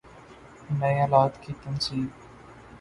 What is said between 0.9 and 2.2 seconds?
آلات کی تنصیب